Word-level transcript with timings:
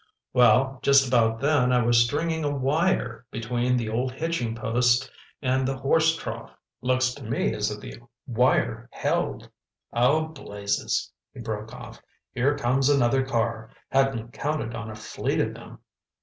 "Well, 0.33 0.79
just 0.81 1.07
about 1.07 1.41
then 1.41 1.71
I 1.71 1.83
was 1.83 2.03
stringing 2.03 2.43
a 2.43 2.49
wire 2.49 3.27
between 3.29 3.77
the 3.77 3.89
old 3.89 4.11
hitching 4.11 4.55
post 4.55 5.11
and 5.43 5.67
the 5.67 5.77
horse 5.77 6.15
trough. 6.17 6.49
Looks 6.81 7.13
to 7.13 7.23
me 7.23 7.53
as 7.53 7.69
if 7.69 7.81
the 7.81 7.99
wire 8.25 8.89
held. 8.91 9.47
Oh, 9.93 10.29
blazes!" 10.29 11.11
he 11.35 11.39
broke 11.39 11.71
off—"here 11.71 12.57
comes 12.57 12.89
another 12.89 13.23
car! 13.23 13.69
Hadn't 13.91 14.33
counted 14.33 14.73
on 14.73 14.89
a 14.89 14.95
fleet 14.95 15.39
of 15.39 15.53
them! 15.53 15.77